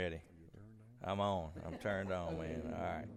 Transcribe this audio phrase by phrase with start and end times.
[0.00, 0.20] Ready?
[1.02, 1.50] I'm on.
[1.66, 2.62] I'm turned on, man.
[2.72, 3.08] All right.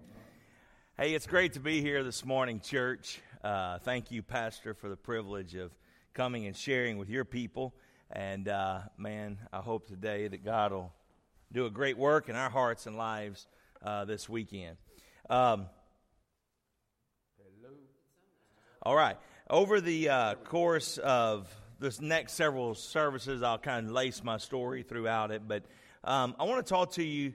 [0.97, 3.21] Hey, it's great to be here this morning, church.
[3.43, 5.71] Uh, thank you, Pastor, for the privilege of
[6.15, 7.75] coming and sharing with your people.
[8.09, 10.91] And uh, man, I hope today that God will
[11.51, 13.47] do a great work in our hearts and lives
[13.85, 14.77] uh, this weekend.
[15.29, 15.67] Um,
[18.81, 19.17] all right.
[19.47, 21.47] Over the uh, course of
[21.79, 25.63] this next several services, I'll kind of lace my story throughout it, but
[26.03, 27.33] um, I want to talk to you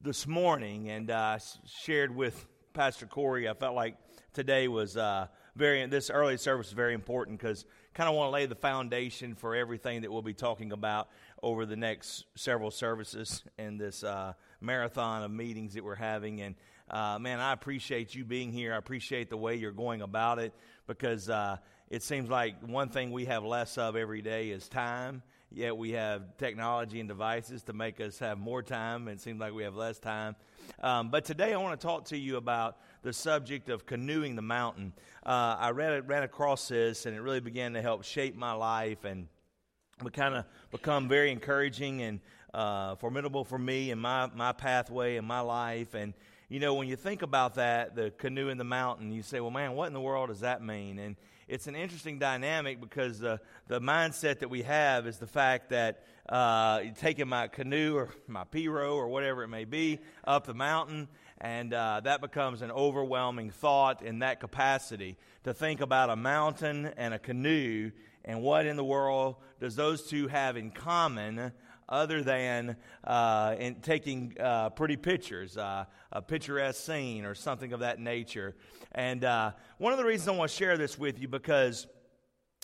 [0.00, 1.38] this morning, and uh,
[1.82, 3.48] shared with Pastor Corey.
[3.48, 3.96] I felt like
[4.32, 5.26] today was uh,
[5.56, 7.64] very this early service is very important because
[7.94, 11.08] kind of want to lay the foundation for everything that we'll be talking about
[11.42, 16.42] over the next several services in this uh, marathon of meetings that we're having.
[16.42, 16.54] And
[16.88, 18.72] uh, man, I appreciate you being here.
[18.72, 20.54] I appreciate the way you're going about it
[20.86, 21.56] because uh,
[21.90, 25.92] it seems like one thing we have less of every day is time yet we
[25.92, 29.62] have technology and devices to make us have more time, and it seems like we
[29.62, 30.36] have less time.
[30.80, 34.42] Um, but today I want to talk to you about the subject of canoeing the
[34.42, 34.92] mountain.
[35.24, 39.04] Uh, I read ran across this, and it really began to help shape my life
[39.04, 39.28] and
[40.12, 42.20] kind of become very encouraging and
[42.52, 45.94] uh, formidable for me and my, my pathway and my life.
[45.94, 46.14] And,
[46.48, 49.50] you know, when you think about that, the canoe in the mountain, you say, well,
[49.50, 50.98] man, what in the world does that mean?
[51.00, 51.16] And
[51.48, 56.04] it's an interesting dynamic because the, the mindset that we have is the fact that
[56.28, 61.08] uh, taking my canoe or my pirogue or whatever it may be up the mountain,
[61.40, 66.86] and uh, that becomes an overwhelming thought in that capacity to think about a mountain
[66.96, 67.90] and a canoe
[68.24, 71.52] and what in the world does those two have in common
[71.88, 77.80] other than uh, in taking uh, pretty pictures, uh, a picturesque scene or something of
[77.80, 78.54] that nature.
[78.92, 81.86] And uh, one of the reasons I want to share this with you because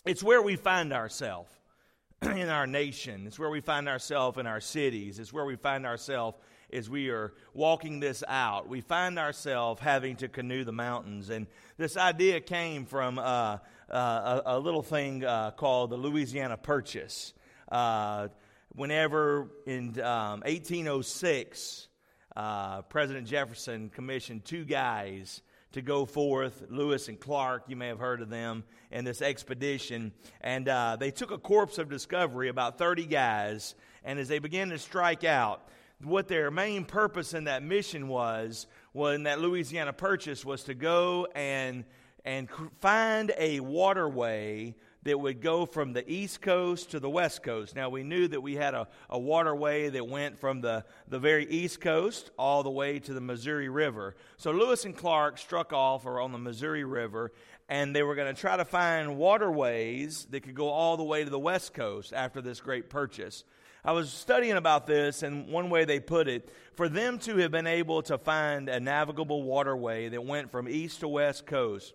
[0.05, 1.50] it's where we find ourselves
[2.23, 3.27] in our nation.
[3.27, 5.19] It's where we find ourselves in our cities.
[5.19, 6.39] It's where we find ourselves
[6.73, 8.67] as we are walking this out.
[8.67, 11.28] We find ourselves having to canoe the mountains.
[11.28, 15.21] And this idea came from uh, uh, a, a, little thing
[15.56, 17.34] called the Louisiana Purchase.
[17.71, 18.28] Uh,
[18.75, 21.88] whenever in um, 1806,
[22.34, 27.99] uh, President Jefferson commissioned two guys to go forth, Lewis and Clark, you may have
[27.99, 30.12] heard of them, in this expedition.
[30.41, 33.75] And uh, they took a corpse of discovery, about 30 guys,
[34.05, 35.69] and as they began to strike out,
[36.03, 41.27] what their main purpose in that mission was, when that Louisiana Purchase, was to go
[41.34, 41.84] and,
[42.25, 42.49] and
[42.81, 44.75] find a waterway
[45.05, 47.75] that would go from the east coast to the west coast.
[47.75, 51.47] Now, we knew that we had a, a waterway that went from the, the very
[51.47, 54.15] east coast all the way to the Missouri River.
[54.37, 57.33] So, Lewis and Clark struck off or on the Missouri River,
[57.69, 61.25] and they were going to try to find waterways that could go all the way
[61.25, 63.45] to the west coast after this great purchase.
[63.84, 67.51] I was studying about this, and one way they put it, for them to have
[67.51, 71.93] been able to find a navigable waterway that went from east to west coast,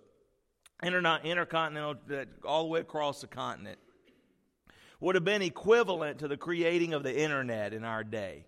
[0.83, 3.79] inter- intercontinental, uh, all the way across the continent,
[4.99, 8.45] would have been equivalent to the creating of the internet in our day.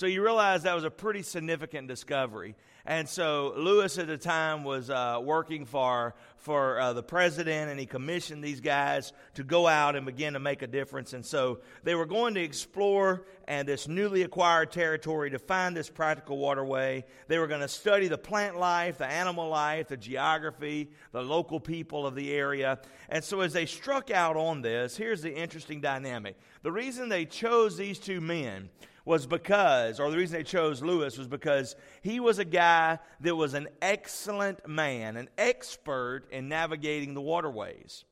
[0.00, 2.54] So you realize that was a pretty significant discovery.
[2.86, 7.78] And so Lewis at the time was uh, working for, for uh, the president, and
[7.78, 11.12] he commissioned these guys to go out and begin to make a difference.
[11.12, 15.90] And so they were going to explore and this newly acquired territory to find this
[15.90, 17.04] practical waterway.
[17.28, 21.60] They were going to study the plant life, the animal life, the geography, the local
[21.60, 22.78] people of the area.
[23.10, 26.38] And so as they struck out on this, here's the interesting dynamic.
[26.62, 28.70] The reason they chose these two men
[29.04, 33.34] was because, or the reason they chose Lewis was because he was a guy that
[33.34, 38.04] was an excellent man, an expert in navigating the waterways.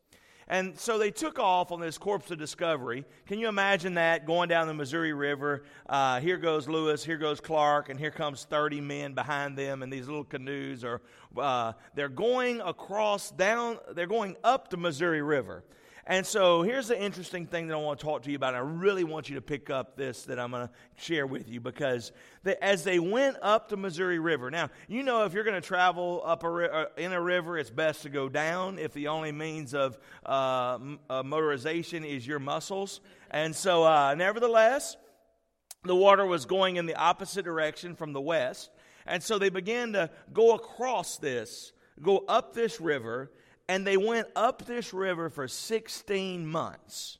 [0.50, 3.04] And so they took off on this corpse of discovery.
[3.26, 5.64] Can you imagine that going down the Missouri River?
[5.86, 9.90] Uh, here goes Lewis, here goes Clark, and here comes 30 men behind them in
[9.90, 10.84] these little canoes.
[10.84, 11.02] Or
[11.36, 15.64] uh, they're going across down, they're going up the Missouri River.
[16.10, 18.54] And so here's the interesting thing that I want to talk to you about.
[18.54, 21.60] I really want you to pick up this that I'm going to share with you
[21.60, 22.12] because
[22.44, 25.66] the, as they went up the Missouri River, now, you know, if you're going to
[25.66, 29.32] travel up a, uh, in a river, it's best to go down if the only
[29.32, 30.78] means of uh,
[31.10, 33.02] uh, motorization is your muscles.
[33.30, 34.96] And so, uh, nevertheless,
[35.84, 38.70] the water was going in the opposite direction from the west.
[39.06, 43.30] And so they began to go across this, go up this river
[43.68, 47.18] and they went up this river for 16 months.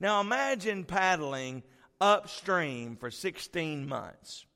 [0.00, 1.62] Now imagine paddling
[2.00, 4.46] upstream for 16 months.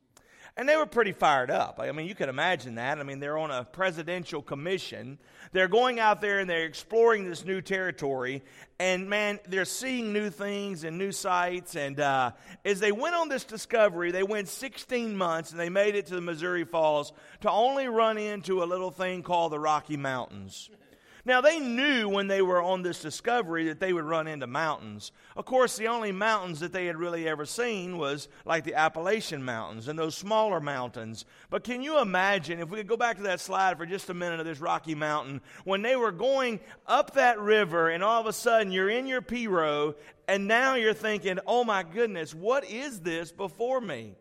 [0.56, 1.80] And they were pretty fired up.
[1.80, 3.00] I mean, you can imagine that.
[3.00, 5.18] I mean, they're on a presidential commission.
[5.50, 8.40] They're going out there and they're exploring this new territory.
[8.78, 11.74] And man, they're seeing new things and new sights.
[11.74, 12.30] And uh,
[12.64, 16.14] as they went on this discovery, they went 16 months and they made it to
[16.14, 20.70] the Missouri Falls to only run into a little thing called the Rocky Mountains.
[21.26, 25.10] Now, they knew when they were on this discovery that they would run into mountains.
[25.36, 29.42] Of course, the only mountains that they had really ever seen was like the Appalachian
[29.42, 31.24] Mountains and those smaller mountains.
[31.48, 34.14] But can you imagine, if we could go back to that slide for just a
[34.14, 38.26] minute of this Rocky Mountain, when they were going up that river and all of
[38.26, 39.94] a sudden you're in your Pirogue
[40.28, 44.14] and now you're thinking, oh my goodness, what is this before me?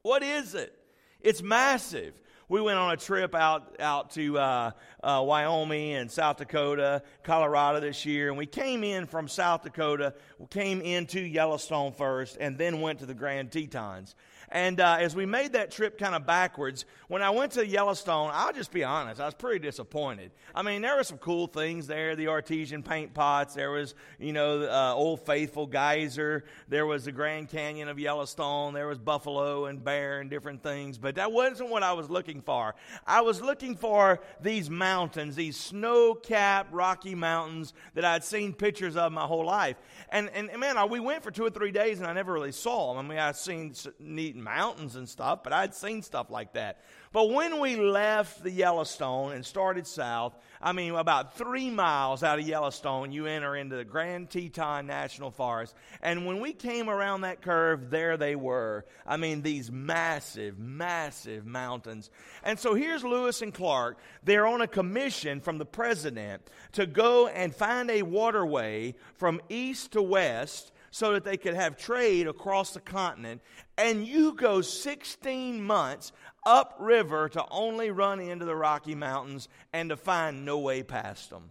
[0.00, 0.74] What is it?
[1.20, 2.14] It's massive
[2.52, 4.70] we went on a trip out out to uh,
[5.02, 10.12] uh, Wyoming and South Dakota, Colorado this year, and we came in from South Dakota.
[10.38, 14.14] We came into Yellowstone first, and then went to the Grand Tetons.
[14.52, 18.30] And uh, as we made that trip kind of backwards, when I went to Yellowstone,
[18.34, 20.30] I'll just be honest, I was pretty disappointed.
[20.54, 24.34] I mean, there were some cool things there the artesian paint pots, there was, you
[24.34, 29.66] know, uh, Old Faithful Geyser, there was the Grand Canyon of Yellowstone, there was buffalo
[29.66, 32.74] and bear and different things, but that wasn't what I was looking for.
[33.06, 38.98] I was looking for these mountains, these snow capped Rocky Mountains that I'd seen pictures
[38.98, 39.76] of my whole life.
[40.10, 42.52] And, and, and man, we went for two or three days and I never really
[42.52, 43.06] saw them.
[43.06, 46.80] I mean, I'd seen neat mountains and stuff, but I'd seen stuff like that.
[47.12, 52.38] But when we left the Yellowstone and started south, I mean, about three miles out
[52.38, 55.74] of Yellowstone, you enter into the Grand Teton National Forest.
[56.00, 58.86] And when we came around that curve, there they were.
[59.06, 62.08] I mean, these massive, massive mountains.
[62.42, 63.98] And so here's Lewis and Clark.
[64.24, 66.42] They're on a commission from the president
[66.72, 71.76] to go and find a waterway from east to west so that they could have
[71.76, 73.40] trade across the continent.
[73.78, 76.12] And you go 16 months
[76.44, 81.48] upriver to only run into the Rocky Mountains and to find no way past them.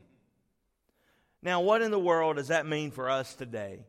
[1.42, 3.80] Now, what in the world does that mean for us today?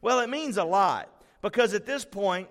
[0.00, 1.10] Well, it means a lot
[1.42, 2.48] because at this point,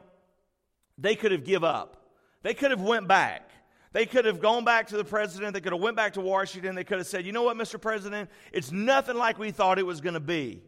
[1.00, 1.98] they could have give up.
[2.44, 3.50] They could have went back.
[3.92, 5.56] They could have gone back to the president.
[5.56, 6.76] They could have went back to Washington.
[6.76, 7.82] They could have said, "You know what, Mr.
[7.82, 8.30] President?
[8.52, 10.62] It's nothing like we thought it was going to be."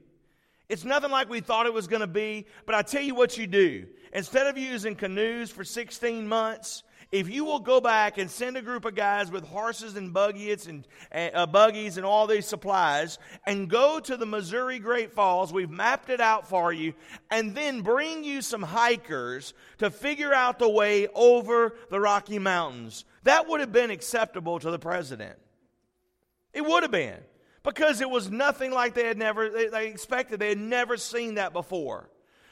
[0.70, 3.38] It's nothing like we thought it was going to be, but I tell you what
[3.38, 3.88] you do.
[4.12, 8.62] Instead of using canoes for 16 months, if you will go back and send a
[8.62, 13.70] group of guys with horses and buggies and uh, buggies and all these supplies and
[13.70, 16.94] go to the Missouri Great Falls, we've mapped it out for you,
[17.32, 23.06] and then bring you some hikers to figure out the way over the Rocky Mountains,
[23.24, 25.38] that would have been acceptable to the president.
[26.54, 27.20] It would have been
[27.64, 30.40] because it was nothing like they had never they, they expected.
[30.40, 32.10] They had never seen that before.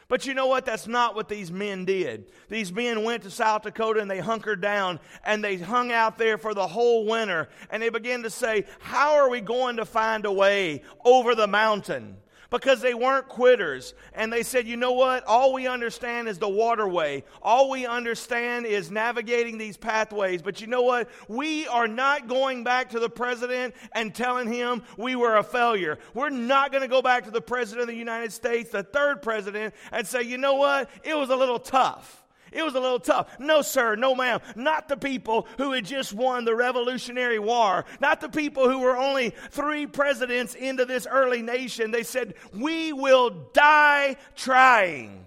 [0.07, 0.66] But you know what?
[0.66, 2.30] That's not what these men did.
[2.48, 6.38] These men went to South Dakota and they hunkered down and they hung out there
[6.38, 10.25] for the whole winter and they began to say, How are we going to find
[10.25, 12.18] a way over the mountain?
[12.60, 13.94] Because they weren't quitters.
[14.13, 15.24] And they said, you know what?
[15.25, 17.24] All we understand is the waterway.
[17.42, 20.42] All we understand is navigating these pathways.
[20.42, 21.10] But you know what?
[21.28, 26.00] We are not going back to the president and telling him we were a failure.
[26.13, 29.22] We're not going to go back to the president of the United States, the third
[29.22, 30.90] president, and say, you know what?
[31.04, 32.25] It was a little tough.
[32.56, 33.38] It was a little tough.
[33.38, 34.40] No, sir, no, ma'am.
[34.56, 37.84] Not the people who had just won the Revolutionary War.
[38.00, 41.92] Not the people who were only three presidents into this early nation.
[41.92, 45.25] They said, We will die trying.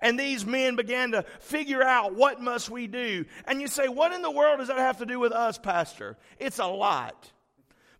[0.00, 3.24] And these men began to figure out what must we do.
[3.46, 6.18] And you say, What in the world does that have to do with us, Pastor?
[6.38, 7.32] It's a lot.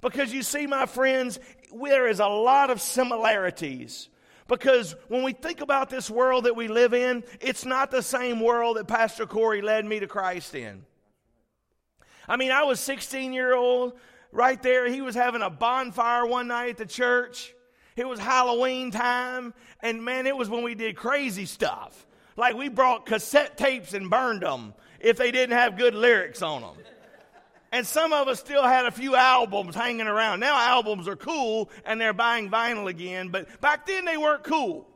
[0.02, 1.40] Because you see, my friends,
[1.72, 4.10] there is a lot of similarities
[4.46, 8.40] because when we think about this world that we live in, it's not the same
[8.40, 10.84] world that Pastor Corey led me to Christ in.
[12.28, 13.94] I mean, I was 16 year old
[14.32, 14.90] right there.
[14.90, 17.54] He was having a bonfire one night at the church.
[17.96, 22.06] It was Halloween time, and man, it was when we did crazy stuff.
[22.36, 26.62] Like we brought cassette tapes and burned them if they didn't have good lyrics on
[26.62, 26.74] them.
[27.74, 30.38] And some of us still had a few albums hanging around.
[30.38, 34.86] Now albums are cool and they're buying vinyl again, but back then they weren't cool.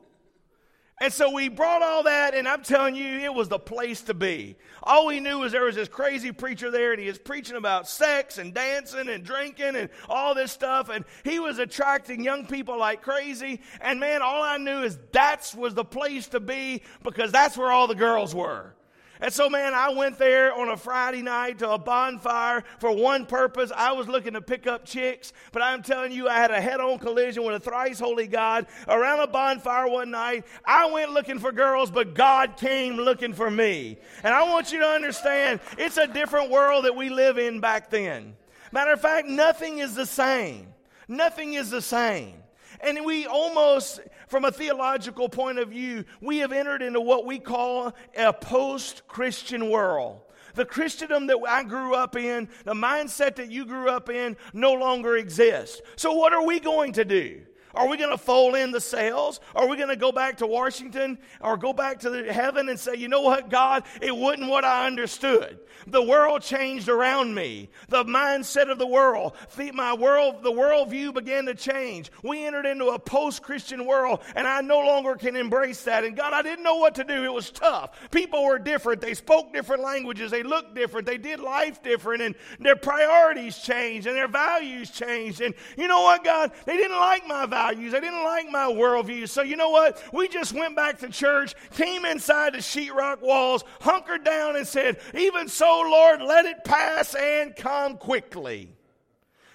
[1.00, 4.14] And so we brought all that, and I'm telling you, it was the place to
[4.14, 4.56] be.
[4.82, 7.88] All we knew was there was this crazy preacher there, and he was preaching about
[7.88, 12.78] sex and dancing and drinking and all this stuff, and he was attracting young people
[12.78, 13.60] like crazy.
[13.80, 17.72] And man, all I knew is that was the place to be because that's where
[17.72, 18.74] all the girls were.
[19.20, 23.26] And so, man, I went there on a Friday night to a bonfire for one
[23.26, 23.72] purpose.
[23.74, 26.80] I was looking to pick up chicks, but I'm telling you, I had a head
[26.80, 30.44] on collision with a thrice holy God around a bonfire one night.
[30.64, 33.98] I went looking for girls, but God came looking for me.
[34.22, 37.90] And I want you to understand, it's a different world that we live in back
[37.90, 38.36] then.
[38.70, 40.68] Matter of fact, nothing is the same.
[41.08, 42.34] Nothing is the same.
[42.80, 47.38] And we almost, from a theological point of view, we have entered into what we
[47.38, 50.20] call a post Christian world.
[50.54, 54.72] The Christendom that I grew up in, the mindset that you grew up in, no
[54.72, 55.80] longer exists.
[55.96, 57.42] So, what are we going to do?
[57.78, 59.38] Are we going to fold in the sails?
[59.54, 62.96] Are we going to go back to Washington or go back to heaven and say,
[62.96, 65.60] you know what, God, it wasn't what I understood.
[65.86, 67.70] The world changed around me.
[67.88, 69.36] The mindset of the world,
[69.72, 72.10] my world, the worldview began to change.
[72.24, 76.02] We entered into a post-Christian world, and I no longer can embrace that.
[76.02, 77.24] And God, I didn't know what to do.
[77.24, 78.10] It was tough.
[78.10, 79.00] People were different.
[79.00, 80.32] They spoke different languages.
[80.32, 81.06] They looked different.
[81.06, 85.40] They did life different, and their priorities changed and their values changed.
[85.40, 86.50] And you know what, God?
[86.66, 87.67] They didn't like my values.
[87.76, 89.28] They didn't like my worldview.
[89.28, 90.02] So you know what?
[90.12, 95.00] We just went back to church, came inside the sheetrock walls, hunkered down, and said,
[95.14, 98.74] "Even so." Lord, let it pass and come quickly.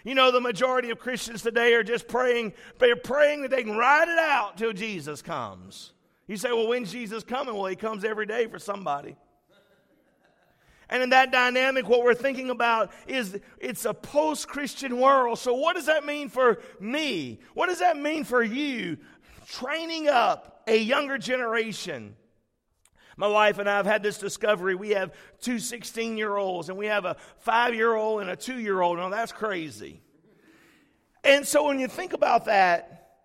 [0.03, 3.75] You know, the majority of Christians today are just praying, they're praying that they can
[3.77, 5.93] ride it out till Jesus comes.
[6.27, 7.55] You say, well, when's Jesus coming?
[7.55, 9.15] Well, he comes every day for somebody.
[10.94, 15.40] And in that dynamic, what we're thinking about is it's a post Christian world.
[15.40, 17.40] So, what does that mean for me?
[17.56, 19.00] What does that mean for you?
[19.48, 22.16] Training up a younger generation
[23.18, 24.76] my wife and I have had this discovery.
[24.76, 28.36] We have two 16 year olds, and we have a five year old and a
[28.36, 28.98] two year old.
[28.98, 30.02] Now, that's crazy.
[31.24, 33.18] And so, when you think about that,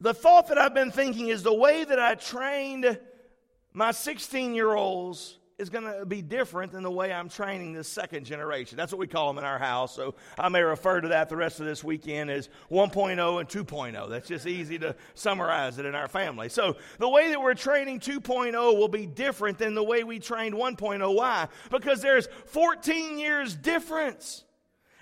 [0.00, 2.98] the thought that I've been thinking is the way that I trained
[3.72, 7.88] my 16 year olds is going to be different than the way I'm training this
[7.88, 8.76] second generation.
[8.76, 9.94] That's what we call them in our house.
[9.94, 14.10] So I may refer to that the rest of this weekend as 1.0 and 2.0.
[14.10, 16.48] That's just easy to summarize it in our family.
[16.48, 20.54] So the way that we're training 2.0 will be different than the way we trained
[20.54, 21.16] 1.0.
[21.16, 21.48] Why?
[21.70, 24.44] Because there's 14 years difference.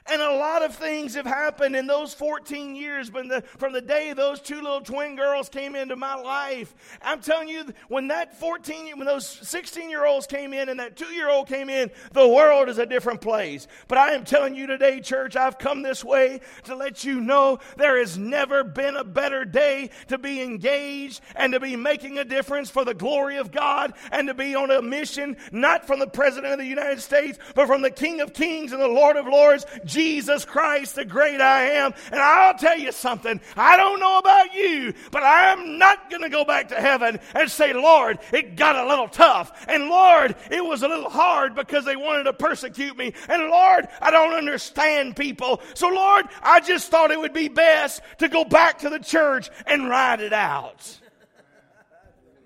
[0.06, 3.80] And a lot of things have happened in those 14 years when the, from the
[3.80, 6.74] day those two little twin girls came into my life.
[7.02, 10.96] I'm telling you, when that 14, when those 16 year olds came in and that
[10.96, 13.68] two year old came in, the world is a different place.
[13.88, 17.58] But I am telling you today, church, I've come this way to let you know
[17.76, 22.24] there has never been a better day to be engaged and to be making a
[22.24, 26.06] difference for the glory of God and to be on a mission, not from the
[26.06, 29.26] President of the United States, but from the King of Kings and the Lord of
[29.26, 31.92] Lords, Jesus Christ, the great I am.
[32.10, 33.40] And I'll tell you something.
[33.56, 37.50] I don't know about you, but I'm not going to go back to heaven and
[37.50, 39.66] say, Lord, it got a little tough.
[39.68, 43.12] And Lord, it was a little hard because they wanted to persecute me.
[43.28, 45.60] And Lord, I don't understand people.
[45.74, 49.50] So Lord, I just thought it would be best to go back to the church
[49.66, 50.98] and ride it out.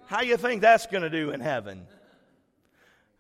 [0.06, 1.86] How you think that's going to do in heaven?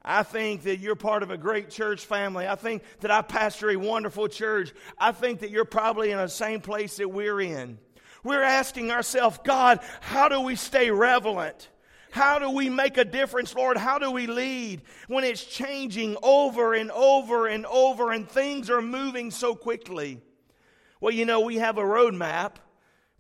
[0.04, 2.46] I think that you're part of a great church family.
[2.46, 4.72] I think that I pastor a wonderful church.
[4.98, 7.78] I think that you're probably in the same place that we're in.
[8.22, 11.70] We're asking ourselves, God, how do we stay relevant?
[12.10, 13.76] How do we make a difference, Lord?
[13.76, 18.82] How do we lead when it's changing over and over and over and things are
[18.82, 20.20] moving so quickly?
[21.00, 22.52] Well, you know, we have a roadmap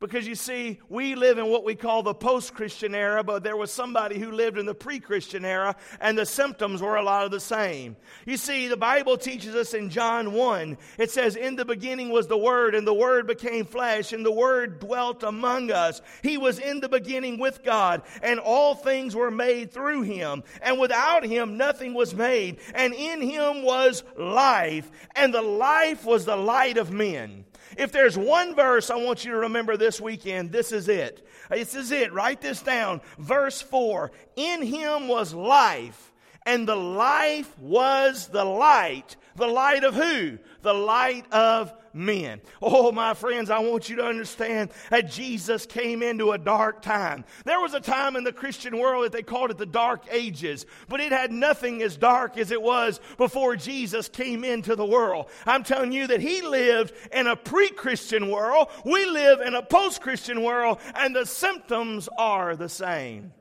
[0.04, 3.56] because you see, we live in what we call the post Christian era, but there
[3.56, 7.24] was somebody who lived in the pre Christian era, and the symptoms were a lot
[7.24, 7.96] of the same.
[8.26, 12.26] You see, the Bible teaches us in John 1, it says, In the beginning was
[12.26, 16.02] the Word, and the Word became flesh, and the Word dwelt among us.
[16.22, 20.78] He was in the beginning with God, and all things were made through Him, and
[20.78, 22.58] without Him nothing was made.
[22.74, 27.46] And in Him was life, and the life was the light of men.
[27.76, 31.26] If there's one verse I want you to remember this weekend, this is it.
[31.50, 32.12] This is it.
[32.12, 33.00] Write this down.
[33.18, 36.12] Verse 4 In him was life,
[36.46, 39.16] and the life was the light.
[39.36, 40.38] The light of who?
[40.62, 42.40] The light of men.
[42.60, 47.24] Oh, my friends, I want you to understand that Jesus came into a dark time.
[47.44, 50.66] There was a time in the Christian world that they called it the dark ages,
[50.88, 55.26] but it had nothing as dark as it was before Jesus came into the world.
[55.46, 59.62] I'm telling you that he lived in a pre Christian world, we live in a
[59.62, 63.32] post Christian world, and the symptoms are the same.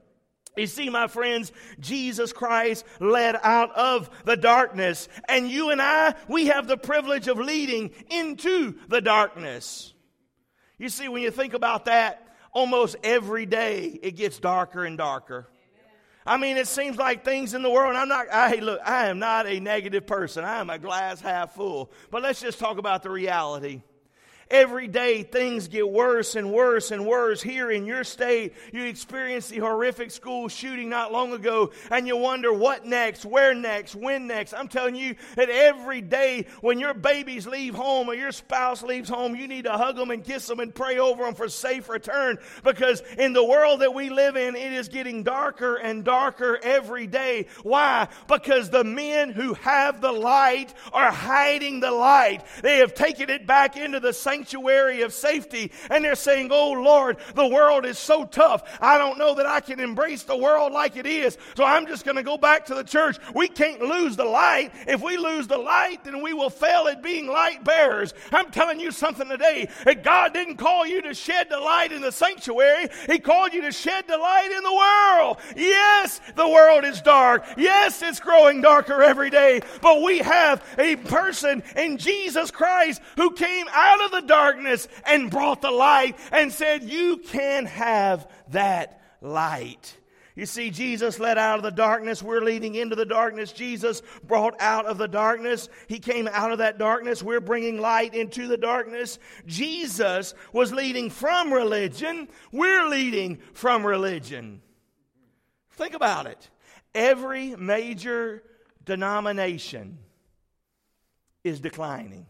[0.56, 6.14] You see, my friends, Jesus Christ led out of the darkness, and you and I,
[6.28, 9.94] we have the privilege of leading into the darkness.
[10.78, 15.48] You see, when you think about that, almost every day it gets darker and darker.
[16.26, 19.20] I mean, it seems like things in the world, I'm not, I, look, I am
[19.20, 20.46] not a negative person.
[20.46, 21.92] I am a glass half full.
[22.12, 23.82] But let's just talk about the reality.
[24.54, 27.42] Every day things get worse and worse and worse.
[27.42, 32.18] Here in your state, you experienced the horrific school shooting not long ago, and you
[32.18, 34.54] wonder what next, where next, when next.
[34.54, 39.10] I'm telling you that every day when your babies leave home or your spouse leaves
[39.10, 41.90] home, you need to hug them and kiss them and pray over them for safe
[41.90, 46.60] return because in the world that we live in, it is getting darker and darker
[46.62, 47.48] every day.
[47.64, 48.08] Why?
[48.28, 52.46] Because the men who have the light are hiding the light.
[52.62, 56.72] They have taken it back into the sanctuary sanctuary of safety and they're saying, Oh
[56.72, 58.78] Lord, the world is so tough.
[58.82, 61.38] I don't know that I can embrace the world like it is.
[61.56, 63.18] So I'm just going to go back to the church.
[63.34, 64.72] We can't lose the light.
[64.86, 68.14] If we lose the light, then we will fail at being light bearers.
[68.34, 72.02] I'm telling you something today that God didn't call you to shed the light in
[72.02, 72.90] the sanctuary.
[73.08, 75.38] He called you to shed the light in the world.
[75.56, 77.46] Yes, the world is dark.
[77.56, 79.62] Yes, it's growing darker every day.
[79.82, 85.30] But we have a person in Jesus Christ who came out of the darkness and
[85.30, 89.98] brought the light and said, You can have that light.
[90.36, 92.24] You see, Jesus led out of the darkness.
[92.24, 93.52] We're leading into the darkness.
[93.52, 95.70] Jesus brought out of the darkness.
[95.88, 97.22] He came out of that darkness.
[97.22, 99.20] We're bringing light into the darkness.
[99.46, 102.28] Jesus was leading from religion.
[102.52, 104.64] We're leading from religion.
[105.74, 106.50] Think about it.
[106.96, 108.42] Every major
[108.86, 110.00] denomination
[111.44, 112.26] is declining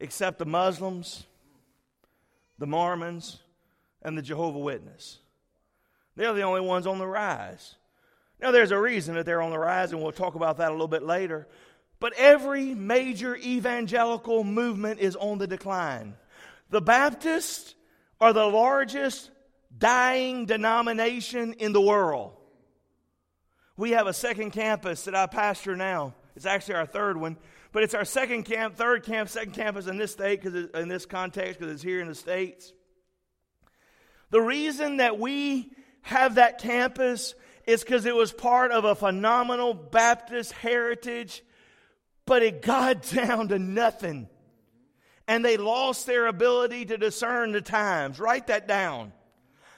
[0.00, 1.24] except the Muslims,
[2.58, 3.38] the Mormons,
[4.02, 5.18] and the Jehovah Witness.
[6.16, 7.76] They're the only ones on the rise.
[8.40, 10.72] Now, there's a reason that they're on the rise, and we'll talk about that a
[10.72, 11.48] little bit later.
[12.00, 16.14] But every major evangelical movement is on the decline.
[16.70, 17.74] The Baptists
[18.20, 19.30] are the largest
[19.76, 22.32] dying denomination in the world.
[23.76, 26.14] We have a second campus that I pastor now.
[26.36, 27.36] It's actually our third one.
[27.78, 31.06] But it's our second camp, third camp, second campus in this state, because in this
[31.06, 32.72] context, because it's here in the States.
[34.30, 35.70] The reason that we
[36.02, 37.36] have that campus
[37.68, 41.44] is because it was part of a phenomenal Baptist heritage,
[42.26, 44.28] but it got down to nothing.
[45.28, 48.18] And they lost their ability to discern the times.
[48.18, 49.12] Write that down.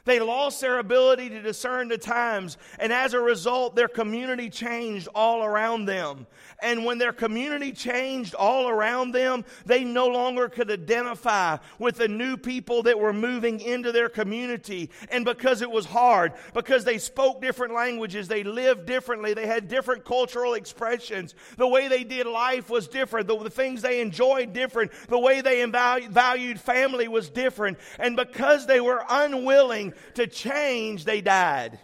[0.05, 5.09] They lost their ability to discern the times, and as a result, their community changed
[5.15, 6.27] all around them.
[6.63, 12.09] And when their community changed all around them, they no longer could identify with the
[12.09, 14.91] new people that were moving into their community.
[15.11, 19.69] And because it was hard, because they spoke different languages, they lived differently, they had
[19.69, 24.53] different cultural expressions, the way they did life was different, the, the things they enjoyed
[24.53, 27.79] different, the way they valued family was different.
[27.99, 31.79] And because they were unwilling to change, they died.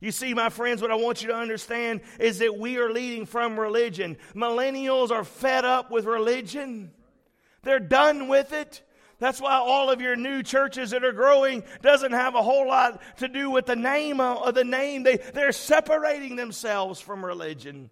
[0.00, 3.24] You see, my friends, what I want you to understand is that we are leading
[3.24, 4.18] from religion.
[4.34, 6.90] Millennials are fed up with religion,
[7.62, 8.82] they're done with it.
[9.18, 13.00] That's why all of your new churches that are growing doesn't have a whole lot
[13.18, 15.04] to do with the name of the name.
[15.04, 17.90] They, they're separating themselves from religion.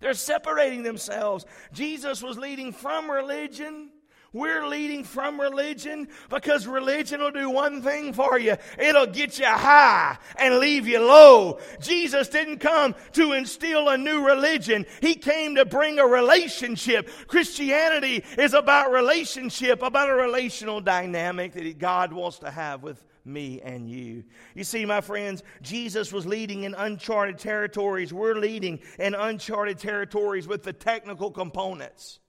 [0.00, 1.46] They're separating themselves.
[1.72, 3.90] Jesus was leading from religion.
[4.36, 8.56] We're leading from religion because religion will do one thing for you.
[8.78, 11.58] It'll get you high and leave you low.
[11.80, 14.84] Jesus didn't come to instill a new religion.
[15.00, 17.08] He came to bring a relationship.
[17.28, 23.62] Christianity is about relationship, about a relational dynamic that God wants to have with me
[23.62, 24.22] and you.
[24.54, 28.12] You see, my friends, Jesus was leading in uncharted territories.
[28.12, 32.20] We're leading in uncharted territories with the technical components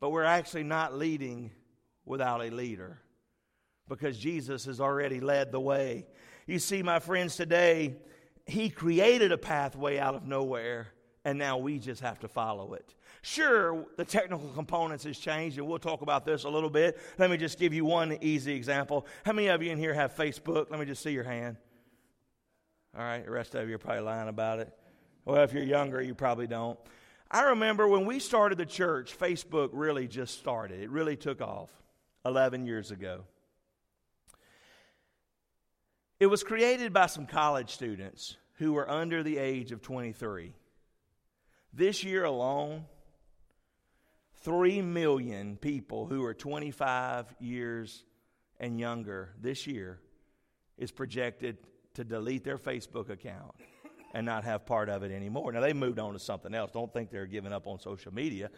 [0.00, 1.50] but we're actually not leading
[2.04, 2.98] without a leader
[3.88, 6.06] because Jesus has already led the way.
[6.46, 7.96] You see, my friends, today,
[8.46, 10.88] He created a pathway out of nowhere,
[11.24, 12.94] and now we just have to follow it.
[13.22, 16.98] Sure, the technical components has changed, and we'll talk about this a little bit.
[17.18, 19.06] Let me just give you one easy example.
[19.24, 20.70] How many of you in here have Facebook?
[20.70, 21.56] Let me just see your hand.
[22.96, 24.72] All right, the rest of you are probably lying about it.
[25.24, 26.78] Well, if you're younger, you probably don't.
[27.30, 30.80] I remember when we started the church, Facebook really just started.
[30.80, 31.70] It really took off
[32.24, 33.24] 11 years ago.
[36.20, 40.54] It was created by some college students who were under the age of 23.
[41.72, 42.84] This year alone,
[44.42, 48.04] 3 million people who are 25 years
[48.58, 49.98] and younger this year
[50.78, 51.58] is projected
[51.94, 53.54] to delete their Facebook account
[54.14, 55.52] and not have part of it anymore.
[55.52, 56.70] Now, they moved on to something else.
[56.72, 58.50] Don't think they're giving up on social media.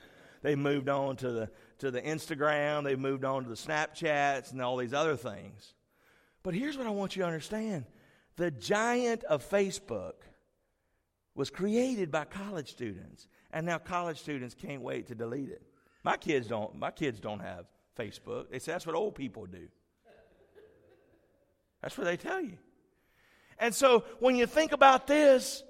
[0.43, 4.63] they moved on to the, to the Instagram, they moved on to the Snapchats, and
[4.63, 5.75] all these other things.
[6.43, 7.85] But here's what I want you to understand
[8.37, 10.15] the giant of Facebook
[11.35, 15.63] was created by college students, and now college students can't wait to delete it.
[16.05, 16.77] My kids don't.
[16.77, 17.67] My kids don't have
[17.99, 18.51] Facebook.
[18.51, 19.69] They say that's what old people do.
[21.83, 22.59] That's what they tell you.
[23.59, 25.62] And so when you think about this,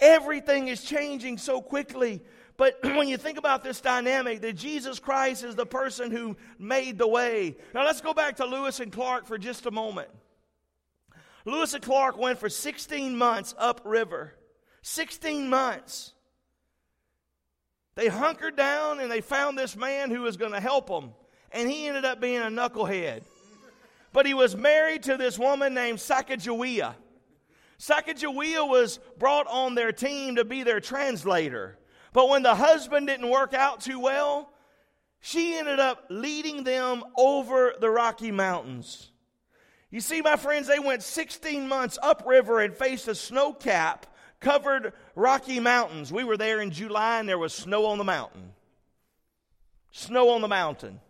[0.00, 2.22] everything is changing so quickly.
[2.56, 6.98] But when you think about this dynamic, that Jesus Christ is the person who made
[6.98, 7.56] the way.
[7.74, 10.08] Now let's go back to Lewis and Clark for just a moment.
[11.46, 14.34] Lewis and Clark went for 16 months upriver.
[14.82, 16.12] 16 months.
[17.94, 21.12] They hunkered down and they found this man who was going to help them.
[21.52, 23.22] And he ended up being a knucklehead.
[24.12, 26.94] But he was married to this woman named Sacagawea.
[27.80, 31.78] Sacagawea was brought on their team to be their translator.
[32.12, 34.52] But when the husband didn't work out too well,
[35.20, 39.10] she ended up leading them over the Rocky Mountains.
[39.90, 44.06] You see, my friends, they went 16 months upriver and faced a snow cap
[44.40, 46.12] covered Rocky Mountains.
[46.12, 48.52] We were there in July and there was snow on the mountain.
[49.90, 51.00] Snow on the mountain.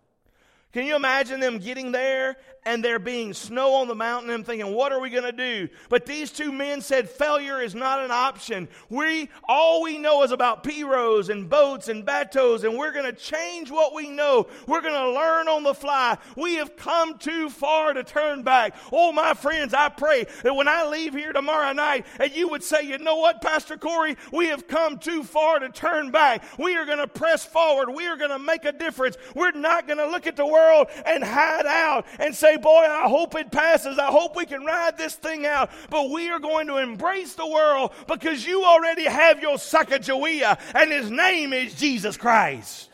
[0.72, 4.72] Can you imagine them getting there and there being snow on the mountain I'm thinking,
[4.74, 5.68] what are we going to do?
[5.88, 8.68] But these two men said failure is not an option.
[8.88, 13.12] We, all we know is about pirogues and boats and bateaus and we're going to
[13.12, 14.46] change what we know.
[14.66, 16.18] We're going to learn on the fly.
[16.36, 18.74] We have come too far to turn back.
[18.92, 22.62] Oh, my friends, I pray that when I leave here tomorrow night and you would
[22.62, 26.44] say, you know what, Pastor Corey, we have come too far to turn back.
[26.58, 27.90] We are going to press forward.
[27.90, 29.16] We are going to make a difference.
[29.34, 32.86] We're not going to look at the world and hide out and say, say, Boy,
[32.88, 33.98] I hope it passes.
[33.98, 35.70] I hope we can ride this thing out.
[35.88, 40.90] But we are going to embrace the world because you already have your Sacagawea, and
[40.90, 42.88] his name is Jesus Christ.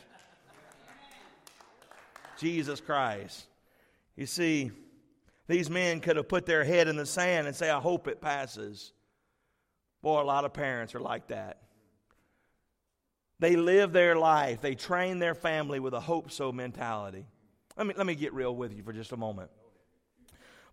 [2.37, 3.45] Jesus Christ.
[4.15, 4.71] You see,
[5.47, 8.21] these men could have put their head in the sand and say, I hope it
[8.21, 8.91] passes.
[10.01, 11.61] Boy, a lot of parents are like that.
[13.39, 17.25] They live their life, they train their family with a hope so mentality.
[17.77, 19.51] Let me, let me get real with you for just a moment.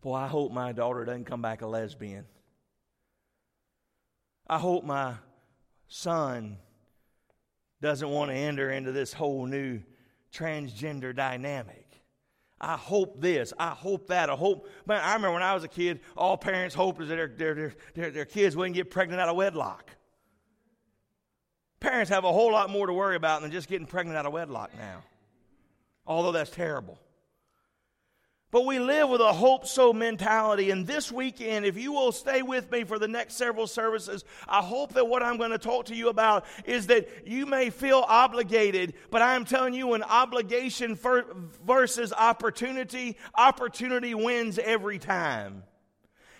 [0.01, 2.25] Boy, I hope my daughter doesn't come back a lesbian.
[4.47, 5.15] I hope my
[5.89, 6.59] son
[7.81, 9.81] doesn't want to enter into this whole new
[10.33, 11.87] transgender dynamic.
[12.61, 13.53] I hope this.
[13.59, 14.31] I hope that.
[14.31, 14.69] I hope.
[14.87, 17.75] Man, I remember when I was a kid, all parents hoped is that their, their,
[17.95, 19.91] their, their kids wouldn't get pregnant out of wedlock.
[21.81, 24.33] Parents have a whole lot more to worry about than just getting pregnant out of
[24.33, 25.03] wedlock now
[26.07, 26.99] although that's terrible.
[28.55, 30.71] But we live with a hope so mentality.
[30.71, 34.63] And this weekend, if you will stay with me for the next several services, I
[34.63, 38.05] hope that what I'm going to talk to you about is that you may feel
[38.07, 40.97] obligated, but I am telling you an obligation
[41.67, 45.65] versus opportunity, opportunity wins every time.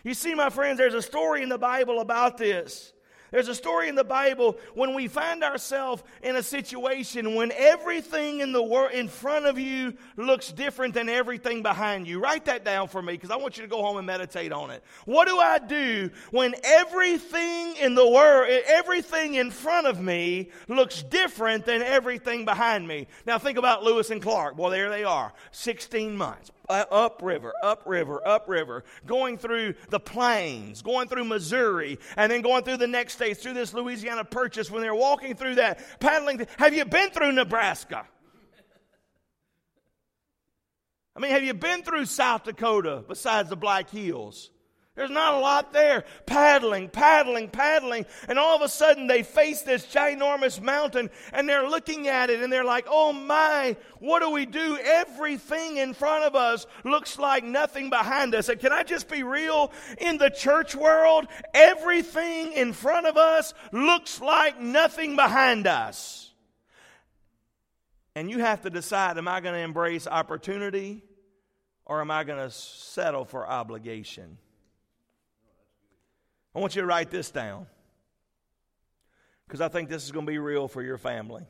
[0.05, 2.93] You see, my friends, there's a story in the Bible about this.
[3.31, 8.41] There's a story in the Bible when we find ourselves in a situation when everything
[8.41, 12.21] in the world in front of you looks different than everything behind you.
[12.21, 14.71] Write that down for me because I want you to go home and meditate on
[14.71, 14.85] it.
[15.05, 21.03] What do I do when everything in the world, everything in front of me looks
[21.03, 23.09] different than everything behind me?
[23.27, 24.57] Now think about Lewis and Clark.
[24.57, 25.33] Well, there they are.
[25.51, 32.43] 16 months uh, upriver, upriver, upriver, going through the plains, going through Missouri, and then
[32.43, 34.71] going through the next states, through this Louisiana Purchase.
[34.71, 38.07] When they're walking through that, paddling, have you been through Nebraska?
[41.17, 44.51] I mean, have you been through South Dakota besides the Black Hills?
[44.97, 46.05] There's not a lot there.
[46.25, 48.07] Paddling, paddling, paddling.
[48.29, 52.41] And all of a sudden they face this ginormous mountain and they're looking at it
[52.41, 54.79] and they're like, oh my, what do we do?
[54.81, 58.49] Everything in front of us looks like nothing behind us.
[58.49, 59.73] And can I just be real?
[59.99, 66.31] In the church world, everything in front of us looks like nothing behind us.
[68.15, 71.03] And you have to decide am I going to embrace opportunity
[71.85, 74.39] or am I going to settle for obligation?
[76.55, 77.67] I want you to write this down
[79.47, 81.45] because I think this is going to be real for your family.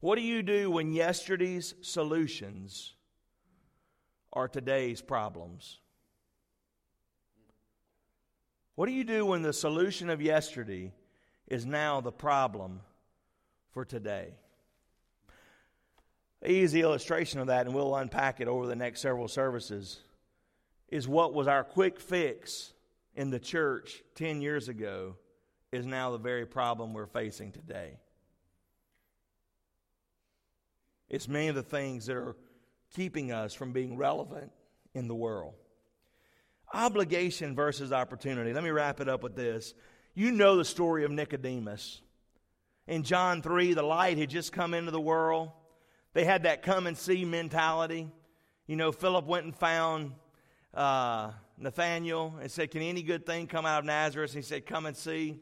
[0.00, 2.94] What do you do when yesterday's solutions
[4.32, 5.80] are today's problems?
[8.74, 10.92] What do you do when the solution of yesterday
[11.48, 12.80] is now the problem
[13.72, 14.34] for today?
[16.46, 20.00] easy illustration of that, and we'll unpack it over the next several services,
[20.88, 22.72] is what was our quick fix
[23.18, 25.16] in the church 10 years ago
[25.72, 27.98] is now the very problem we're facing today.
[31.10, 32.36] It's many of the things that are
[32.94, 34.52] keeping us from being relevant
[34.94, 35.54] in the world.
[36.72, 38.52] Obligation versus opportunity.
[38.52, 39.74] Let me wrap it up with this.
[40.14, 42.00] You know the story of Nicodemus.
[42.86, 45.50] In John 3, the light had just come into the world.
[46.12, 48.12] They had that come and see mentality.
[48.68, 50.12] You know, Philip went and found
[50.72, 54.34] uh, Nathaniel and said, Can any good thing come out of Nazareth?
[54.34, 55.38] And he said, Come and see.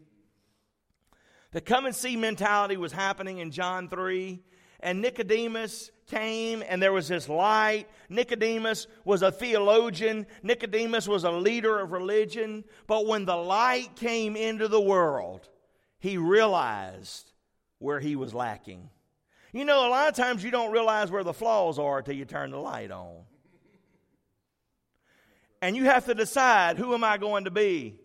[1.52, 4.42] The come and see mentality was happening in John 3.
[4.80, 7.86] And Nicodemus came and there was this light.
[8.08, 10.26] Nicodemus was a theologian.
[10.42, 12.64] Nicodemus was a leader of religion.
[12.86, 15.48] But when the light came into the world,
[15.98, 17.32] he realized
[17.78, 18.90] where he was lacking.
[19.52, 22.26] You know, a lot of times you don't realize where the flaws are until you
[22.26, 23.22] turn the light on.
[25.62, 27.98] And you have to decide who am I going to be?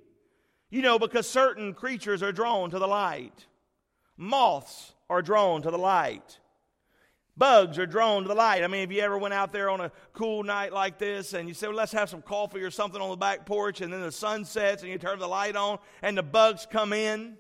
[0.70, 3.46] You know, because certain creatures are drawn to the light.
[4.18, 6.40] Moths are drawn to the light.
[7.38, 8.64] Bugs are drawn to the light.
[8.64, 11.48] I mean, if you ever went out there on a cool night like this and
[11.48, 14.02] you say, well, let's have some coffee or something on the back porch, and then
[14.02, 17.38] the sun sets and you turn the light on and the bugs come in.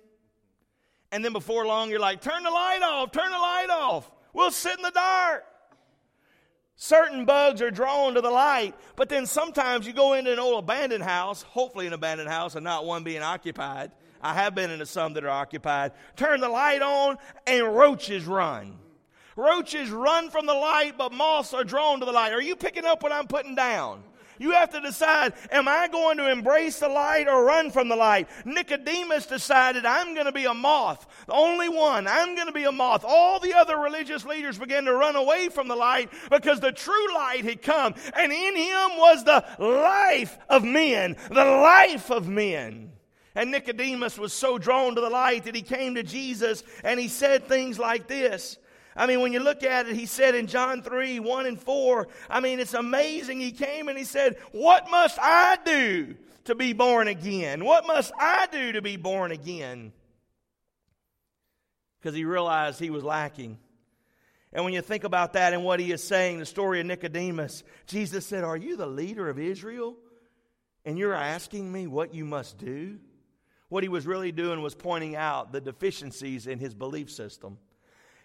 [1.11, 4.09] And then before long, you're like, turn the light off, turn the light off.
[4.33, 5.43] We'll sit in the dark.
[6.83, 10.63] Certain bugs are drawn to the light, but then sometimes you go into an old
[10.63, 13.91] abandoned house, hopefully an abandoned house and not one being occupied.
[14.19, 15.91] I have been into some that are occupied.
[16.15, 18.79] Turn the light on and roaches run.
[19.35, 22.33] Roaches run from the light, but moths are drawn to the light.
[22.33, 24.01] Are you picking up what I'm putting down?
[24.41, 27.95] You have to decide, am I going to embrace the light or run from the
[27.95, 28.27] light?
[28.43, 31.05] Nicodemus decided, I'm going to be a moth.
[31.27, 32.07] The only one.
[32.07, 33.05] I'm going to be a moth.
[33.07, 37.13] All the other religious leaders began to run away from the light because the true
[37.13, 37.93] light had come.
[38.17, 41.17] And in him was the life of men.
[41.29, 42.93] The life of men.
[43.35, 47.09] And Nicodemus was so drawn to the light that he came to Jesus and he
[47.09, 48.57] said things like this.
[48.95, 52.07] I mean, when you look at it, he said in John 3 1 and 4,
[52.29, 53.39] I mean, it's amazing.
[53.39, 57.63] He came and he said, What must I do to be born again?
[57.63, 59.93] What must I do to be born again?
[61.99, 63.57] Because he realized he was lacking.
[64.53, 67.63] And when you think about that and what he is saying, the story of Nicodemus,
[67.87, 69.95] Jesus said, Are you the leader of Israel?
[70.83, 72.97] And you're asking me what you must do?
[73.69, 77.57] What he was really doing was pointing out the deficiencies in his belief system.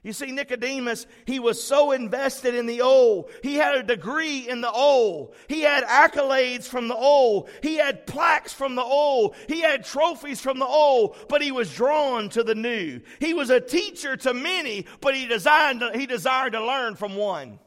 [0.07, 3.29] You see, Nicodemus, he was so invested in the old.
[3.43, 5.35] He had a degree in the old.
[5.49, 7.49] He had accolades from the old.
[7.61, 9.35] He had plaques from the old.
[9.49, 13.01] He had trophies from the old, but he was drawn to the new.
[13.19, 17.17] He was a teacher to many, but he desired to, he desired to learn from
[17.17, 17.59] one.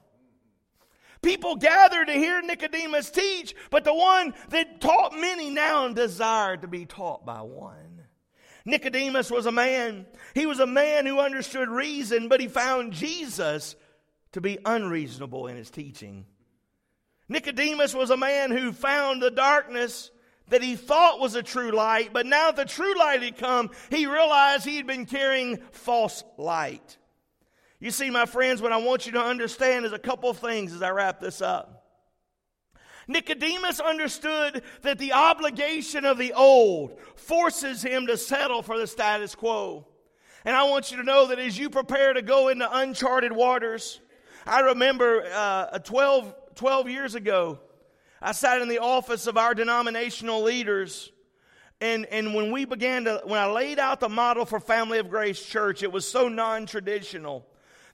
[1.22, 6.70] People gathered to hear Nicodemus teach, but the one that taught many now desired to
[6.70, 7.89] be taught by one.
[8.70, 10.06] Nicodemus was a man.
[10.34, 13.76] He was a man who understood reason, but he found Jesus
[14.34, 16.26] to be unreasonable in his teaching.
[17.28, 20.12] Nicodemus was a man who found the darkness
[20.50, 24.08] that he thought was a true light, but now the true light had come, he
[24.08, 26.98] realized he had been carrying false light.
[27.80, 30.82] You see, my friends, what I want you to understand is a couple things as
[30.82, 31.79] I wrap this up.
[33.10, 39.34] Nicodemus understood that the obligation of the old forces him to settle for the status
[39.34, 39.88] quo.
[40.46, 44.00] And I want you to know that as you prepare to go into uncharted waters,
[44.46, 47.60] I remember uh, 12, 12 years ago,
[48.22, 51.12] I sat in the office of our denominational leaders.
[51.82, 55.10] And, and when we began to, when I laid out the model for Family of
[55.10, 57.48] Grace Church, it was so non traditional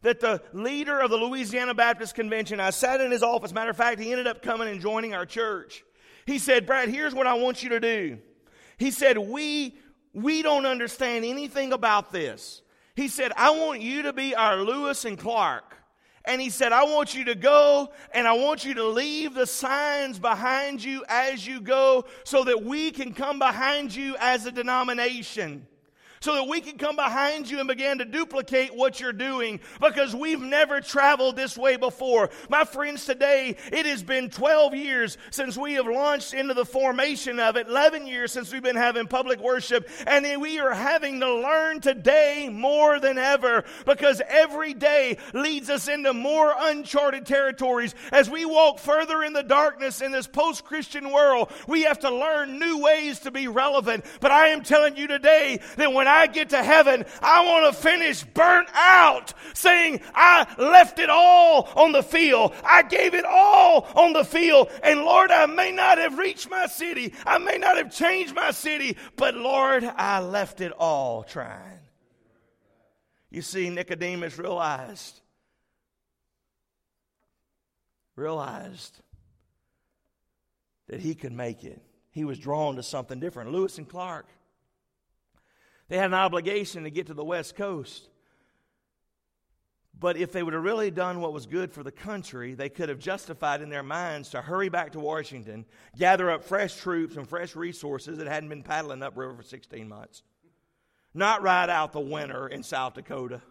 [0.06, 3.54] that the leader of the Louisiana Baptist Convention, I sat in his office.
[3.54, 5.84] Matter of fact, he ended up coming and joining our church.
[6.26, 8.20] He said, Brad, here's what I want you to do.
[8.78, 9.78] He said, we,
[10.14, 12.62] we don't understand anything about this.
[12.96, 15.76] He said, I want you to be our Lewis and Clark.
[16.24, 19.46] And he said, I want you to go and I want you to leave the
[19.46, 24.52] signs behind you as you go so that we can come behind you as a
[24.52, 25.68] denomination
[26.26, 30.16] so that we can come behind you and begin to duplicate what you're doing because
[30.16, 32.32] we've never traveled this way before.
[32.50, 37.40] My friends, today it has been 12 years since we have launched into the formation
[37.40, 41.32] of it, 11 years since we've been having public worship, and we are having to
[41.32, 47.94] learn today more than ever because every day leads us into more uncharted territories.
[48.12, 52.10] As we walk further in the darkness in this post Christian world, we have to
[52.10, 54.06] learn new ways to be relevant.
[54.22, 57.74] But I am telling you today that when I I get to heaven, I want
[57.74, 62.54] to finish burnt out, saying, I left it all on the field.
[62.64, 64.70] I gave it all on the field.
[64.82, 67.14] And Lord, I may not have reached my city.
[67.26, 71.80] I may not have changed my city, but Lord, I left it all trying.
[73.30, 75.22] You see, Nicodemus realized
[78.16, 79.02] realized
[80.88, 81.82] that he could make it.
[82.12, 83.52] He was drawn to something different.
[83.52, 84.28] Lewis and Clark,
[85.88, 88.10] they had an obligation to get to the West Coast.
[89.98, 92.90] But if they would have really done what was good for the country, they could
[92.90, 95.66] have justified in their minds to hurry back to Washington,
[95.98, 100.24] gather up fresh troops and fresh resources that hadn't been paddling upriver for 16 months.
[101.14, 103.42] Not ride out the winter in South Dakota,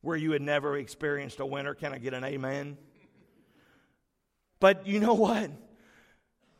[0.00, 1.74] where you had never experienced a winter.
[1.74, 2.76] Can I get an amen?
[4.58, 5.50] But you know what?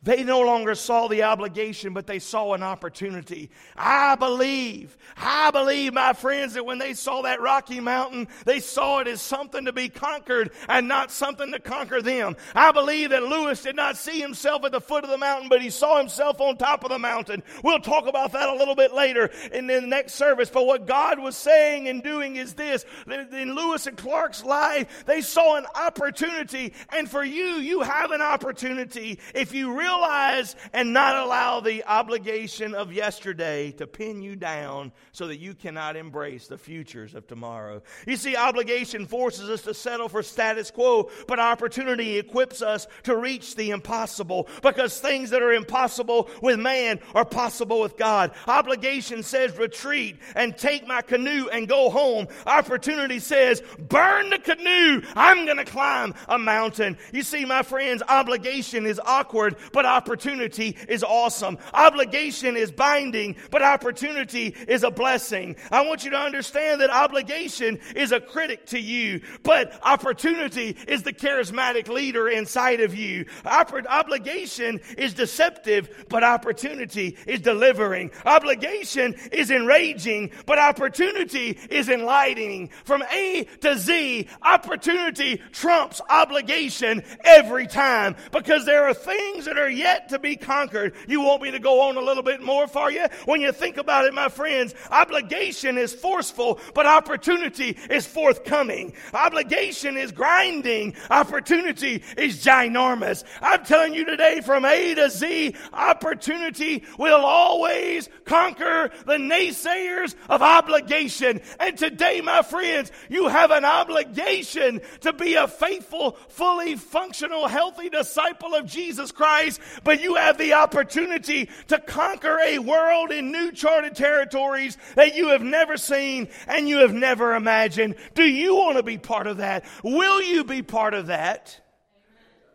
[0.03, 3.49] They no longer saw the obligation, but they saw an opportunity.
[3.75, 8.99] I believe, I believe, my friends, that when they saw that Rocky Mountain, they saw
[8.99, 12.37] it as something to be conquered and not something to conquer them.
[12.53, 15.63] I believe that Lewis did not see himself at the foot of the mountain, but
[15.63, 17.41] he saw himself on top of the mountain.
[17.63, 20.49] We'll talk about that a little bit later in the next service.
[20.49, 22.85] But what God was saying and doing is this.
[23.07, 26.73] In Lewis and Clark's life, they saw an opportunity.
[26.89, 31.83] And for you, you have an opportunity if you really realize and not allow the
[31.85, 37.27] obligation of yesterday to pin you down so that you cannot embrace the futures of
[37.27, 37.81] tomorrow.
[38.05, 43.15] You see, obligation forces us to settle for status quo, but opportunity equips us to
[43.15, 48.31] reach the impossible because things that are impossible with man are possible with God.
[48.47, 52.27] Obligation says retreat and take my canoe and go home.
[52.45, 55.01] Opportunity says burn the canoe.
[55.15, 56.97] I'm going to climb a mountain.
[57.11, 61.55] You see, my friends, obligation is awkward, but opportunity is awesome.
[61.71, 65.55] Obligation is binding, but opportunity is a blessing.
[65.71, 71.03] I want you to understand that obligation is a critic to you, but opportunity is
[71.03, 73.27] the charismatic leader inside of you.
[73.45, 78.09] Obligation is deceptive, but opportunity is delivering.
[78.25, 82.71] Obligation is enraging, but opportunity is enlightening.
[82.83, 89.66] From A to Z, opportunity trumps obligation every time because there are things that are
[89.67, 90.93] are yet to be conquered.
[91.07, 93.05] You want me to go on a little bit more for you?
[93.25, 98.93] When you think about it, my friends, obligation is forceful, but opportunity is forthcoming.
[99.13, 103.25] Obligation is grinding, opportunity is ginormous.
[103.41, 110.41] I'm telling you today from A to Z, opportunity will always conquer the naysayers of
[110.41, 111.41] obligation.
[111.59, 117.89] And today, my friends, you have an obligation to be a faithful, fully functional, healthy
[117.89, 123.51] disciple of Jesus Christ but you have the opportunity to conquer a world in new
[123.51, 127.95] charted territories that you have never seen and you have never imagined.
[128.15, 129.65] Do you want to be part of that?
[129.83, 131.59] Will you be part of that?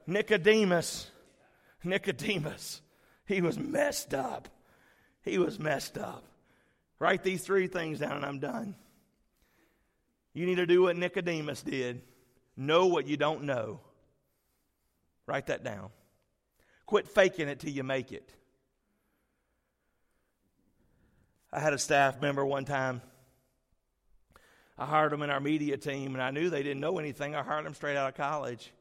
[0.06, 1.10] Nicodemus,
[1.84, 2.80] Nicodemus,
[3.26, 4.48] he was messed up.
[5.22, 6.24] He was messed up.
[6.98, 8.74] Write these three things down and I'm done.
[10.34, 12.02] You need to do what Nicodemus did
[12.56, 13.80] know what you don't know.
[15.26, 15.90] Write that down.
[16.92, 18.34] Quit faking it till you make it.
[21.50, 23.00] I had a staff member one time.
[24.76, 27.34] I hired them in our media team, and I knew they didn't know anything.
[27.34, 28.74] I hired them straight out of college.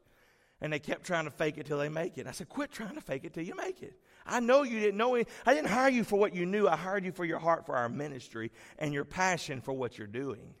[0.60, 2.26] And they kept trying to fake it till they make it.
[2.26, 3.94] I said, Quit trying to fake it till you make it.
[4.26, 5.26] I know you didn't know it.
[5.46, 6.68] I didn't hire you for what you knew.
[6.68, 10.06] I hired you for your heart for our ministry and your passion for what you're
[10.06, 10.52] doing.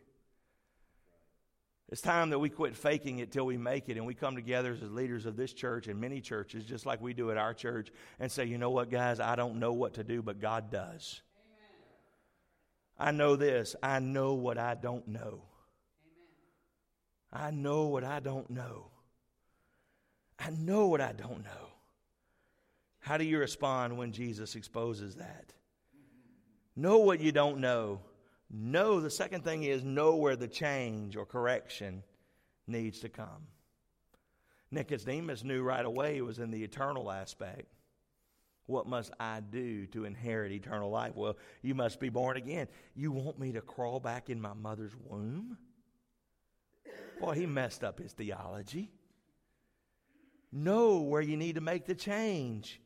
[1.92, 4.72] It's time that we quit faking it till we make it and we come together
[4.72, 7.92] as leaders of this church and many churches, just like we do at our church,
[8.18, 11.20] and say, you know what, guys, I don't know what to do, but God does.
[12.98, 13.08] Amen.
[13.08, 13.76] I know this.
[13.82, 15.42] I know what I don't know.
[17.30, 17.30] Amen.
[17.30, 18.86] I know what I don't know.
[20.38, 21.68] I know what I don't know.
[23.00, 25.52] How do you respond when Jesus exposes that?
[26.74, 28.00] Know what you don't know
[28.52, 32.02] Know, the second thing is know where the change or correction
[32.66, 33.46] needs to come.
[34.70, 37.66] Nicodemus knew right away it was in the eternal aspect.
[38.66, 41.16] What must I do to inherit eternal life?
[41.16, 42.68] Well, you must be born again.
[42.94, 45.58] You want me to crawl back in my mother's womb?
[47.20, 48.90] Boy, he messed up his theology.
[50.52, 52.80] Know where you need to make the change.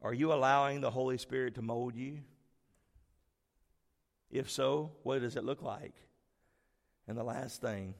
[0.00, 2.20] Are you allowing the Holy Spirit to mold you?
[4.32, 5.94] If so, what does it look like?
[7.06, 7.94] And the last thing,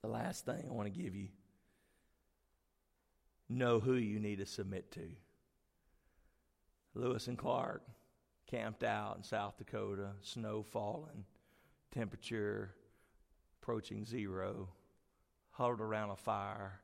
[0.00, 1.28] the last thing I want to give you
[3.50, 5.02] know who you need to submit to.
[6.94, 7.82] Lewis and Clark
[8.46, 11.26] camped out in South Dakota, snow falling,
[11.92, 12.74] temperature
[13.60, 14.68] approaching zero,
[15.50, 16.80] huddled around a fire,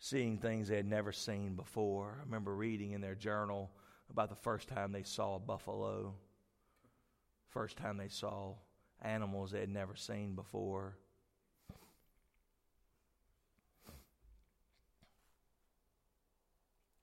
[0.00, 2.18] seeing things they had never seen before.
[2.20, 3.70] I remember reading in their journal
[4.10, 6.14] about the first time they saw a buffalo,
[7.48, 8.54] first time they saw
[9.02, 10.96] animals they had never seen before.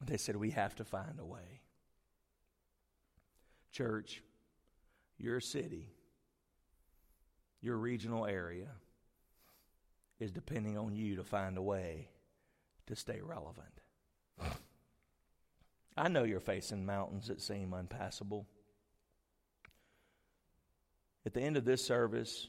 [0.06, 1.62] They said, We have to find a way.
[3.72, 4.22] Church,
[5.18, 5.90] your city,
[7.62, 8.68] your regional area
[10.20, 12.10] is depending on you to find a way
[12.88, 13.82] to stay relevant.
[15.98, 18.46] I know you're facing mountains that seem unpassable.
[21.26, 22.48] At the end of this service,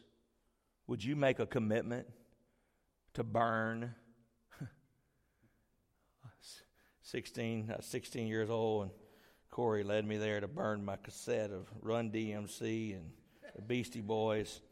[0.86, 2.06] would you make a commitment
[3.14, 3.94] to burn
[7.02, 8.90] 16, 16 years old, and
[9.50, 13.10] Corey led me there to burn my cassette of Run DMC and
[13.54, 14.60] the Beastie Boys.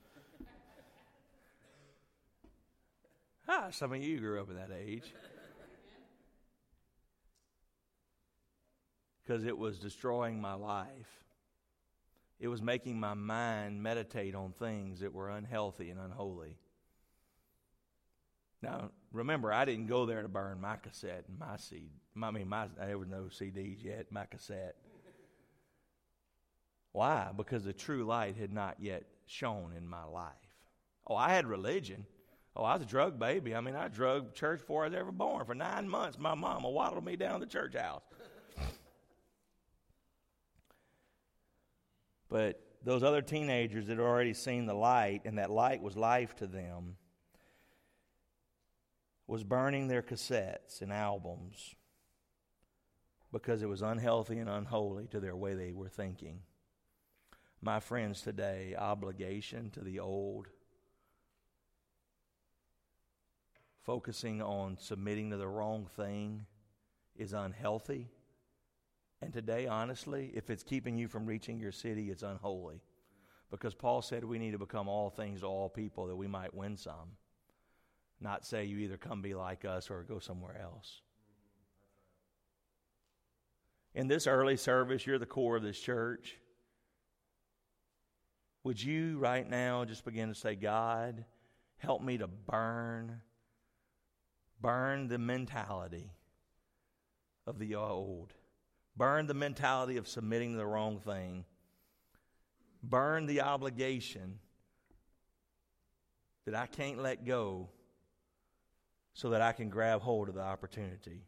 [3.46, 5.12] Ah, some of you grew up in that age.
[9.24, 11.24] Because it was destroying my life.
[12.38, 16.58] It was making my mind meditate on things that were unhealthy and unholy.
[18.60, 21.90] Now, remember, I didn't go there to burn my cassette and my CD.
[22.20, 24.76] I mean, my, there was no CDs yet, my cassette.
[26.92, 27.30] Why?
[27.36, 30.32] Because the true light had not yet shone in my life.
[31.06, 32.06] Oh, I had religion.
[32.56, 33.54] Oh, I was a drug baby.
[33.54, 35.44] I mean, I drug church before I was ever born.
[35.44, 38.02] For nine months, my mama waddled me down the church house.
[42.28, 46.36] But those other teenagers that had already seen the light, and that light was life
[46.36, 46.96] to them,
[49.26, 51.74] was burning their cassettes and albums
[53.32, 56.40] because it was unhealthy and unholy to their way they were thinking.
[57.60, 60.48] My friends, today, obligation to the old,
[63.82, 66.46] focusing on submitting to the wrong thing
[67.16, 68.10] is unhealthy.
[69.24, 72.82] And today, honestly, if it's keeping you from reaching your city, it's unholy.
[73.50, 76.52] Because Paul said we need to become all things to all people that we might
[76.52, 77.16] win some.
[78.20, 81.00] Not say you either come be like us or go somewhere else.
[83.94, 86.36] In this early service, you're the core of this church.
[88.62, 91.24] Would you right now just begin to say, God,
[91.78, 93.22] help me to burn,
[94.60, 96.10] burn the mentality
[97.46, 98.34] of the old,
[98.97, 101.45] burn the mentality of submitting to the wrong thing,
[102.82, 104.38] burn the obligation
[106.47, 107.68] that I can't let go
[109.14, 111.22] so that I can grab hold of the opportunity.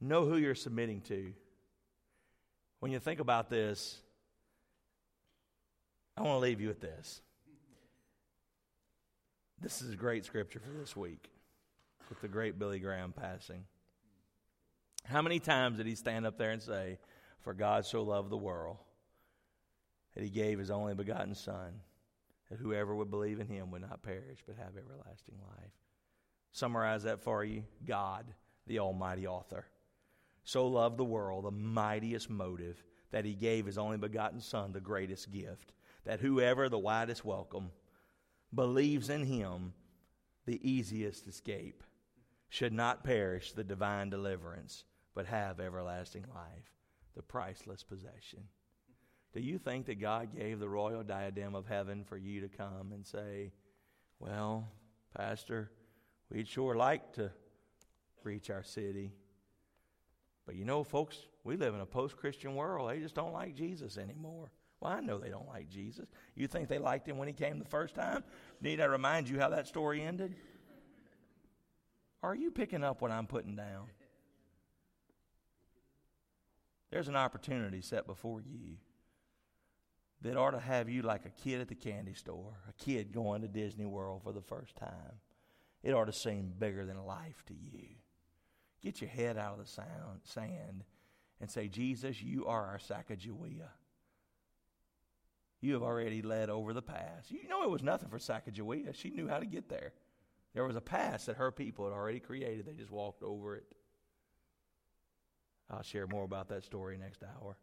[0.00, 1.32] Know who you're submitting to.
[2.80, 4.00] When you think about this,
[6.16, 7.22] I want to leave you with this.
[9.60, 11.30] This is a great scripture for this week
[12.08, 13.64] with the great Billy Graham passing.
[15.06, 16.98] How many times did he stand up there and say,
[17.40, 18.78] For God so loved the world
[20.14, 21.80] that he gave his only begotten Son,
[22.50, 25.72] that whoever would believe in him would not perish but have everlasting life?
[26.52, 28.26] Summarize that for you God,
[28.66, 29.66] the Almighty author,
[30.44, 34.80] so loved the world, the mightiest motive, that he gave his only begotten Son, the
[34.80, 35.72] greatest gift
[36.04, 37.70] that whoever the widest welcome
[38.54, 39.72] believes in him,
[40.46, 41.82] the easiest escape,
[42.48, 44.84] should not perish the divine deliverance,
[45.14, 46.72] but have everlasting life,
[47.16, 48.44] the priceless possession.
[49.32, 52.92] Do you think that God gave the royal diadem of heaven for you to come
[52.92, 53.52] and say,
[54.20, 54.68] Well,
[55.16, 55.70] Pastor,
[56.30, 57.30] we'd sure like to
[58.24, 59.12] reach our city.
[60.46, 62.90] But you know, folks, we live in a post Christian world.
[62.90, 64.50] They just don't like Jesus anymore.
[64.80, 66.06] Well, I know they don't like Jesus.
[66.34, 68.24] You think they liked him when he came the first time?
[68.60, 70.34] Need I remind you how that story ended?
[72.22, 73.86] Are you picking up what I'm putting down?
[76.94, 78.76] There's an opportunity set before you
[80.22, 83.42] that ought to have you like a kid at the candy store, a kid going
[83.42, 85.18] to Disney World for the first time.
[85.82, 87.96] It ought to seem bigger than life to you.
[88.80, 90.84] Get your head out of the sound, sand
[91.40, 93.70] and say, Jesus, you are our Sacagawea
[95.64, 97.30] you have already led over the pass.
[97.30, 98.94] You know it was nothing for Sacagawea.
[98.94, 99.94] She knew how to get there.
[100.52, 102.66] There was a pass that her people had already created.
[102.66, 103.64] They just walked over it.
[105.70, 107.56] I'll share more about that story next hour.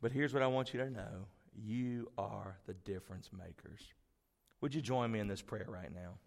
[0.00, 1.26] But here's what I want you to know
[1.56, 3.80] you are the difference makers.
[4.60, 6.18] Would you join me in this prayer right now?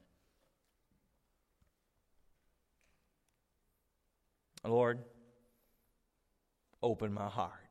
[4.63, 4.99] Lord,
[6.81, 7.67] open my heart.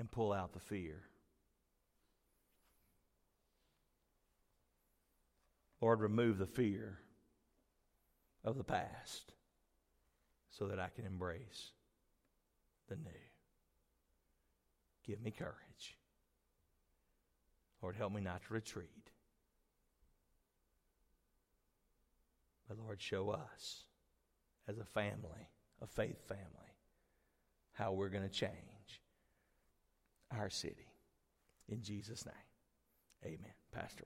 [0.00, 1.02] and pull out the fear.
[5.82, 6.98] Lord, remove the fear
[8.44, 9.32] of the past
[10.50, 11.72] so that I can embrace
[12.88, 13.10] the new.
[15.06, 15.96] Give me courage.
[17.82, 19.10] Lord, help me not to retreat.
[22.68, 23.84] But Lord, show us
[24.68, 25.48] as a family,
[25.82, 26.44] a faith family,
[27.72, 28.52] how we're going to change
[30.30, 30.86] our city.
[31.68, 32.34] In Jesus' name,
[33.24, 33.54] amen.
[33.72, 34.04] Pastor,